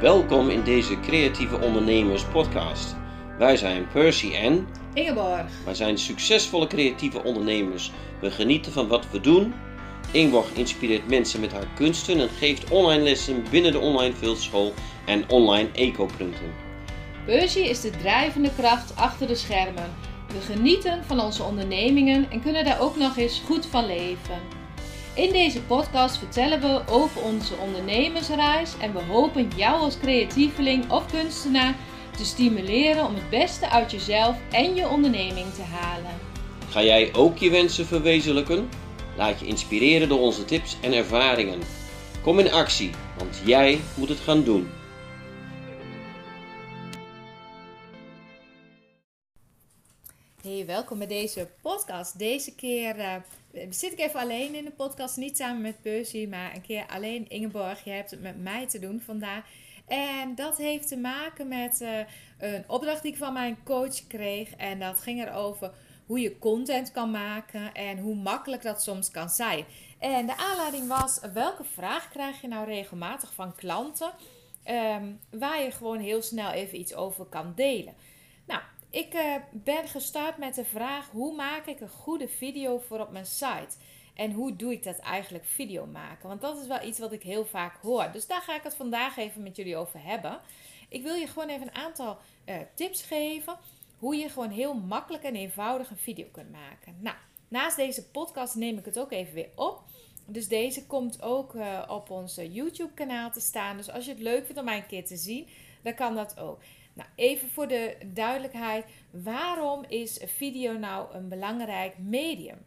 [0.00, 2.96] Welkom in deze Creatieve Ondernemers podcast.
[3.38, 5.46] Wij zijn Percy en Ingeborg.
[5.64, 7.92] wij zijn succesvolle creatieve ondernemers.
[8.20, 9.54] We genieten van wat we doen.
[10.12, 14.72] Ingeborg inspireert mensen met haar kunsten en geeft online lessen binnen de online fieldschool
[15.06, 16.54] en online eco-punten.
[17.24, 19.90] Percy is de drijvende kracht achter de schermen.
[20.26, 24.59] We genieten van onze ondernemingen en kunnen daar ook nog eens goed van leven.
[25.20, 31.10] In deze podcast vertellen we over onze ondernemersreis en we hopen jou als creatieveling of
[31.10, 31.74] kunstenaar
[32.16, 36.10] te stimuleren om het beste uit jezelf en je onderneming te halen.
[36.68, 38.68] Ga jij ook je wensen verwezenlijken?
[39.16, 41.60] Laat je inspireren door onze tips en ervaringen.
[42.22, 44.79] Kom in actie, want jij moet het gaan doen.
[50.42, 52.18] Hey, welkom bij deze podcast.
[52.18, 53.14] Deze keer uh,
[53.70, 57.28] zit ik even alleen in de podcast, niet samen met Percy, maar een keer alleen
[57.28, 57.84] Ingeborg.
[57.84, 59.44] Je hebt het met mij te doen vandaag.
[59.86, 61.98] En dat heeft te maken met uh,
[62.38, 64.54] een opdracht die ik van mijn coach kreeg.
[64.56, 65.72] En dat ging erover
[66.06, 69.64] hoe je content kan maken en hoe makkelijk dat soms kan zijn.
[69.98, 74.12] En de aanleiding was, welke vraag krijg je nou regelmatig van klanten
[74.68, 77.94] um, waar je gewoon heel snel even iets over kan delen?
[78.90, 83.10] Ik uh, ben gestart met de vraag: hoe maak ik een goede video voor op
[83.10, 83.76] mijn site?
[84.14, 86.28] En hoe doe ik dat eigenlijk video maken?
[86.28, 88.08] Want dat is wel iets wat ik heel vaak hoor.
[88.12, 90.40] Dus daar ga ik het vandaag even met jullie over hebben.
[90.88, 93.56] Ik wil je gewoon even een aantal uh, tips geven
[93.98, 96.96] hoe je gewoon heel makkelijk en eenvoudig een video kunt maken.
[97.00, 97.16] Nou,
[97.48, 99.82] naast deze podcast neem ik het ook even weer op.
[100.26, 103.76] Dus deze komt ook uh, op ons YouTube kanaal te staan.
[103.76, 105.48] Dus als je het leuk vindt om mij een keer te zien,
[105.82, 106.60] dan kan dat ook.
[106.92, 112.58] Nou, even voor de duidelijkheid, waarom is video nou een belangrijk medium?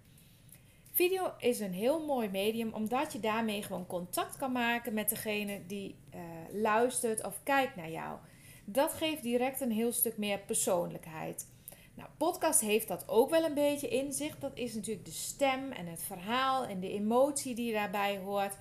[0.92, 5.62] Video is een heel mooi medium omdat je daarmee gewoon contact kan maken met degene
[5.68, 6.22] die uh,
[6.62, 8.18] luistert of kijkt naar jou.
[8.66, 11.48] Dat geeft direct een heel stuk meer persoonlijkheid.
[11.94, 14.40] Nou, podcast heeft dat ook wel een beetje in zich.
[14.40, 18.58] Dat is natuurlijk de stem en het verhaal en de emotie die daarbij hoort.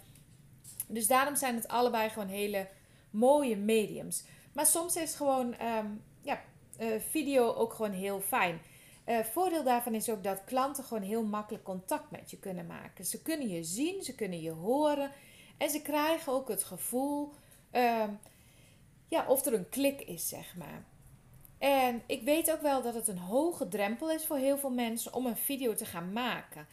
[0.88, 2.68] Dus daarom zijn het allebei gewoon hele
[3.10, 4.24] mooie mediums.
[4.52, 6.40] Maar soms is gewoon um, ja,
[6.80, 8.60] uh, video ook gewoon heel fijn.
[9.06, 13.04] Uh, voordeel daarvan is ook dat klanten gewoon heel makkelijk contact met je kunnen maken.
[13.04, 15.10] Ze kunnen je zien, ze kunnen je horen
[15.58, 17.32] en ze krijgen ook het gevoel
[17.72, 18.04] uh,
[19.08, 20.84] ja, of er een klik is, zeg maar.
[21.58, 25.14] En ik weet ook wel dat het een hoge drempel is voor heel veel mensen
[25.14, 26.66] om een video te gaan maken.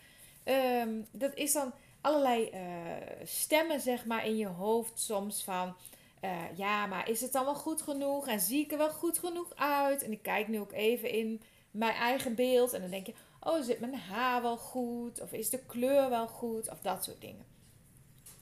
[0.45, 5.75] Um, dat is dan allerlei uh, stemmen, zeg maar, in je hoofd soms van...
[6.21, 8.27] Uh, ja, maar is het dan wel goed genoeg?
[8.27, 10.03] En zie ik er wel goed genoeg uit?
[10.03, 11.41] En ik kijk nu ook even in
[11.71, 12.73] mijn eigen beeld.
[12.73, 15.21] En dan denk je, oh, zit mijn haar wel goed?
[15.21, 16.69] Of is de kleur wel goed?
[16.69, 17.45] Of dat soort dingen.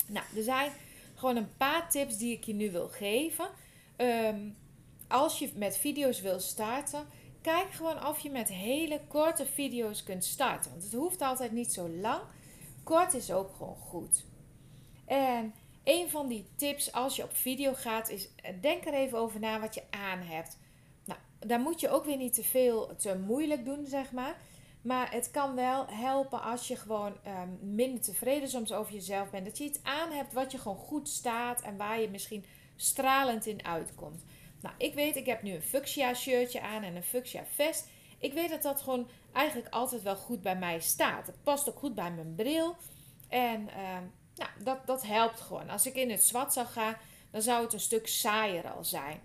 [0.08, 0.72] Nou, er zijn
[1.16, 3.48] gewoon een paar tips die ik je nu wil geven.
[3.98, 4.56] Um,
[5.08, 7.08] als je met video's wil starten,
[7.42, 10.72] kijk gewoon of je met hele korte video's kunt starten.
[10.72, 12.22] Want het hoeft altijd niet zo lang.
[12.84, 14.26] Kort is ook gewoon goed.
[15.06, 15.54] En
[15.88, 18.30] een van die tips als je op video gaat is:
[18.62, 20.58] denk er even over na wat je aan hebt.
[21.06, 24.38] Nou, daar moet je ook weer niet te veel te moeilijk doen, zeg maar.
[24.81, 29.46] Maar het kan wel helpen als je gewoon um, minder tevreden soms over jezelf bent.
[29.46, 32.46] Dat je iets aan hebt wat je gewoon goed staat en waar je misschien
[32.76, 34.24] stralend in uitkomt.
[34.62, 37.90] Nou, ik weet, ik heb nu een fuchsia shirtje aan en een fuchsia vest.
[38.20, 41.28] Ik weet dat dat gewoon eigenlijk altijd wel goed bij mij staat.
[41.28, 42.76] Het past ook goed bij mijn bril.
[43.28, 43.97] En uh,
[44.38, 45.70] nou, dat, dat helpt gewoon.
[45.70, 46.98] Als ik in het zwart zou gaan,
[47.31, 49.20] dan zou het een stuk saaier al zijn.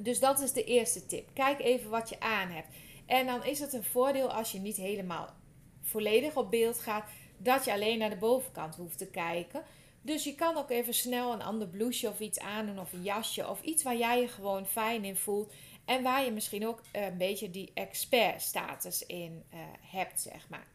[0.00, 1.28] Dus dat is de eerste tip.
[1.34, 2.68] Kijk even wat je aan hebt.
[3.06, 5.34] En dan is het een voordeel als je niet helemaal
[5.82, 7.04] volledig op beeld gaat,
[7.36, 9.62] dat je alleen naar de bovenkant hoeft te kijken.
[10.02, 13.48] Dus je kan ook even snel een ander blouseje of iets aandoen of een jasje
[13.48, 15.52] of iets waar jij je gewoon fijn in voelt.
[15.84, 20.66] En waar je misschien ook een beetje die expert status in uh, hebt, zeg maar.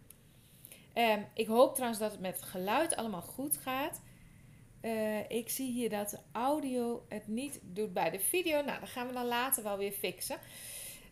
[0.96, 4.02] Um, ik hoop trouwens dat het met het geluid allemaal goed gaat.
[4.82, 8.62] Uh, ik zie hier dat de audio het niet doet bij de video.
[8.62, 10.38] Nou, dat gaan we dan later wel weer fixen.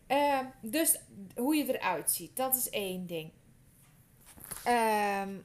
[0.08, 1.00] Uh, dus
[1.36, 3.32] hoe je eruit ziet, dat is één ding.
[4.68, 5.44] Um,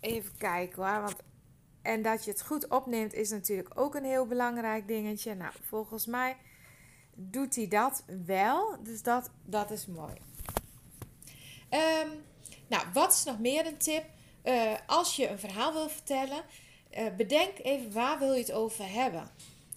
[0.00, 1.02] even kijken hoor.
[1.02, 1.16] Want,
[1.82, 5.34] en dat je het goed opneemt is natuurlijk ook een heel belangrijk dingetje.
[5.34, 6.36] Nou, volgens mij
[7.14, 8.82] doet hij dat wel.
[8.82, 10.14] Dus dat, dat is mooi.
[11.70, 12.26] Um,
[12.68, 14.04] nou, wat is nog meer een tip?
[14.44, 16.42] Uh, als je een verhaal wil vertellen,
[16.98, 19.30] uh, bedenk even waar wil je het over hebben.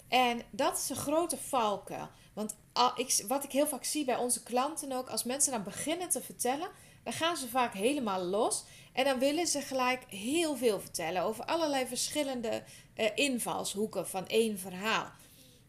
[0.08, 2.08] En dat is een grote valkuil.
[2.32, 5.62] Want al, ik, wat ik heel vaak zie bij onze klanten ook, als mensen dan
[5.62, 6.68] beginnen te vertellen,
[7.02, 8.64] dan gaan ze vaak helemaal los.
[8.92, 12.62] En dan willen ze gelijk heel veel vertellen over allerlei verschillende
[12.96, 15.12] uh, invalshoeken van één verhaal.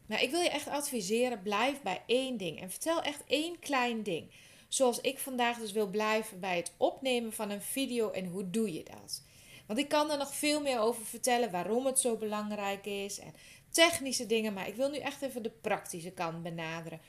[0.06, 4.04] Nou, ik wil je echt adviseren, blijf bij één ding en vertel echt één klein
[4.04, 4.32] ding.
[4.74, 8.74] Zoals ik vandaag dus wil blijven bij het opnemen van een video en hoe doe
[8.74, 9.22] je dat?
[9.66, 13.34] Want ik kan er nog veel meer over vertellen waarom het zo belangrijk is en
[13.70, 17.02] technische dingen, maar ik wil nu echt even de praktische kant benaderen.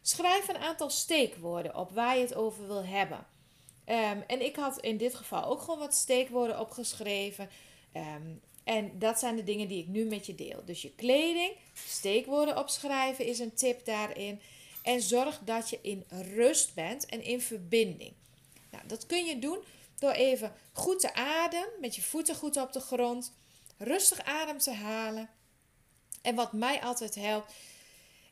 [0.00, 3.26] Schrijf een aantal steekwoorden op waar je het over wil hebben.
[3.84, 7.48] Ehm, en ik had in dit geval ook gewoon wat steekwoorden opgeschreven.
[7.92, 8.26] Ehm,
[8.64, 10.62] en dat zijn de dingen die ik nu met je deel.
[10.64, 14.40] Dus je kleding, steekwoorden opschrijven is een tip daarin.
[14.82, 18.12] En zorg dat je in rust bent en in verbinding.
[18.70, 19.58] Nou, dat kun je doen
[19.98, 23.32] door even goed te ademen, met je voeten goed op de grond,
[23.78, 25.30] rustig adem te halen.
[26.22, 27.52] En wat mij altijd helpt,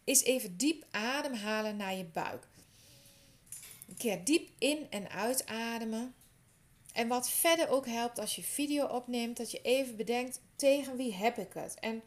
[0.04, 2.48] is even diep ademhalen naar je buik.
[3.88, 6.14] Een keer diep in en uitademen.
[6.92, 11.14] En wat verder ook helpt als je video opneemt, dat je even bedenkt tegen wie
[11.14, 11.74] heb ik het.
[11.74, 12.02] En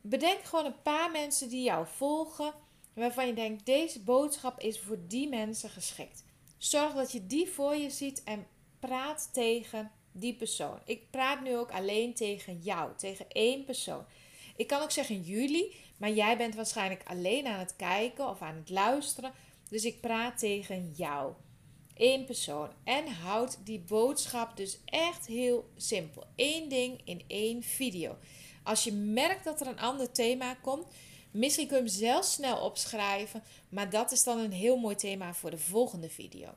[0.00, 2.54] bedenk gewoon een paar mensen die jou volgen,
[2.92, 6.24] waarvan je denkt deze boodschap is voor die mensen geschikt.
[6.58, 8.46] Zorg dat je die voor je ziet en
[8.78, 10.78] praat tegen die persoon.
[10.84, 14.04] Ik praat nu ook alleen tegen jou, tegen één persoon.
[14.56, 18.56] Ik kan ook zeggen jullie, maar jij bent waarschijnlijk alleen aan het kijken of aan
[18.56, 19.32] het luisteren.
[19.68, 21.32] Dus ik praat tegen jou.
[21.94, 22.68] Eén persoon.
[22.84, 26.24] En houd die boodschap dus echt heel simpel.
[26.36, 28.16] Eén ding in één video.
[28.62, 30.86] Als je merkt dat er een ander thema komt,
[31.30, 33.42] misschien kun je hem zelf snel opschrijven.
[33.68, 36.48] Maar dat is dan een heel mooi thema voor de volgende video.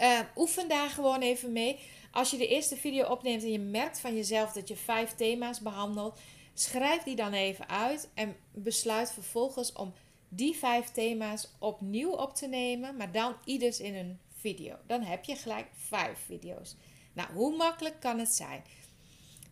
[0.00, 1.78] Uh, oefen daar gewoon even mee.
[2.10, 5.60] Als je de eerste video opneemt en je merkt van jezelf dat je vijf thema's
[5.60, 6.18] behandelt,
[6.54, 9.92] schrijf die dan even uit en besluit vervolgens om
[10.28, 14.76] die vijf thema's opnieuw op te nemen, maar dan ieders in een video.
[14.86, 16.76] Dan heb je gelijk vijf video's.
[17.12, 18.62] Nou, hoe makkelijk kan het zijn?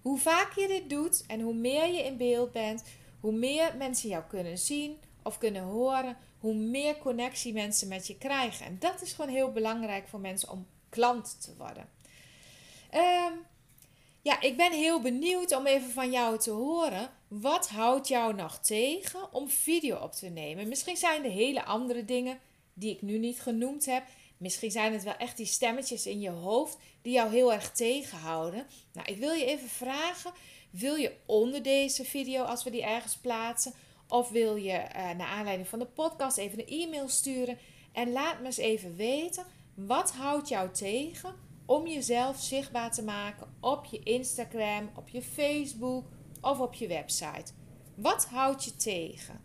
[0.02, 2.84] Hoe vaak je dit doet en hoe meer je in beeld bent,
[3.24, 8.18] hoe meer mensen jou kunnen zien of kunnen horen, hoe meer connectie mensen met je
[8.18, 8.66] krijgen.
[8.66, 11.88] En dat is gewoon heel belangrijk voor mensen om klant te worden.
[12.94, 13.46] Um,
[14.22, 17.10] ja, ik ben heel benieuwd om even van jou te horen.
[17.28, 20.68] Wat houdt jou nog tegen om video op te nemen?
[20.68, 22.38] Misschien zijn er hele andere dingen
[22.74, 24.04] die ik nu niet genoemd heb.
[24.36, 28.66] Misschien zijn het wel echt die stemmetjes in je hoofd die jou heel erg tegenhouden.
[28.92, 30.32] Nou, ik wil je even vragen:
[30.78, 33.72] wil je onder deze video, als we die ergens plaatsen,
[34.08, 37.58] of wil je uh, naar aanleiding van de podcast even een e-mail sturen
[37.92, 39.44] en laat me eens even weten
[39.74, 41.34] wat houdt jou tegen
[41.66, 46.04] om jezelf zichtbaar te maken op je Instagram, op je Facebook
[46.40, 47.52] of op je website.
[47.94, 49.40] Wat houdt je tegen?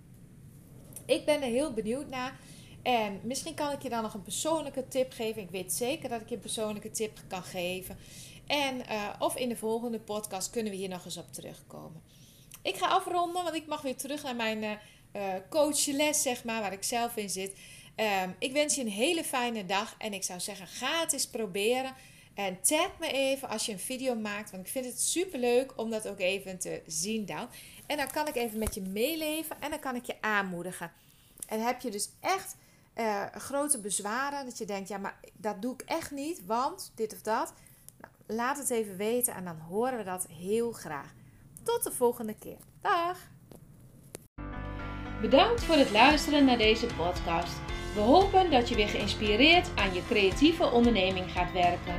[1.06, 2.40] Ik ben er heel benieuwd naar.
[2.82, 5.42] En misschien kan ik je dan nog een persoonlijke tip geven.
[5.42, 7.98] Ik weet zeker dat ik je een persoonlijke tip kan geven.
[8.50, 12.02] En, uh, of in de volgende podcast kunnen we hier nog eens op terugkomen.
[12.62, 16.74] Ik ga afronden, want ik mag weer terug naar mijn uh, coachles, zeg maar, waar
[16.74, 17.58] ik zelf in zit.
[17.96, 21.28] Um, ik wens je een hele fijne dag en ik zou zeggen, ga het eens
[21.28, 21.94] proberen.
[22.34, 25.78] En tag me even als je een video maakt, want ik vind het super leuk
[25.78, 27.48] om dat ook even te zien dan.
[27.86, 30.92] En dan kan ik even met je meeleven en dan kan ik je aanmoedigen.
[31.48, 32.56] En heb je dus echt
[33.32, 37.22] grote bezwaren, dat je denkt, ja, maar dat doe ik echt niet, want dit of
[37.22, 37.54] dat.
[38.32, 41.14] Laat het even weten en dan horen we dat heel graag.
[41.64, 42.58] Tot de volgende keer.
[42.82, 43.18] Dag!
[45.22, 47.54] Bedankt voor het luisteren naar deze podcast.
[47.94, 51.96] We hopen dat je weer geïnspireerd aan je creatieve onderneming gaat werken.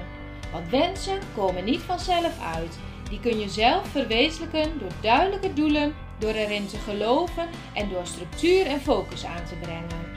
[0.52, 2.78] Want wensen komen niet vanzelf uit.
[3.08, 8.66] Die kun je zelf verwezenlijken door duidelijke doelen, door erin te geloven en door structuur
[8.66, 10.16] en focus aan te brengen.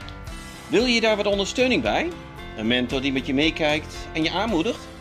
[0.68, 2.10] Wil je daar wat ondersteuning bij?
[2.56, 4.93] Een mentor die met je meekijkt en je aanmoedigt?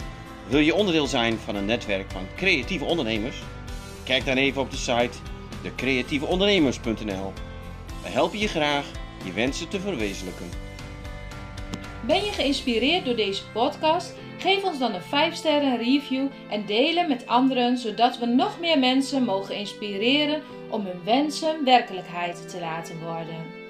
[0.48, 3.38] Wil je onderdeel zijn van een netwerk van creatieve ondernemers?
[4.04, 5.18] Kijk dan even op de site
[5.62, 7.34] decreatieveondernemers.nl.
[8.04, 8.86] We helpen je graag
[9.26, 10.50] je wensen te verwezenlijken.
[12.06, 14.14] Ben je geïnspireerd door deze podcast?
[14.38, 18.80] Geef ons dan een 5 sterren review en delen met anderen, zodat we nog meer
[18.80, 23.63] mensen mogen inspireren om hun wensen werkelijkheid te laten worden.